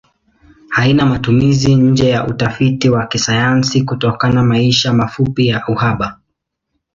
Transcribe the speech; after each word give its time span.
Haina 0.69 1.05
matumizi 1.05 1.75
nje 1.75 2.09
ya 2.09 2.27
utafiti 2.27 2.89
wa 2.89 3.07
kisayansi 3.07 3.83
kutokana 3.83 4.43
maisha 4.43 4.93
mafupi 4.93 5.51
na 5.51 5.67
uhaba. 5.67 6.19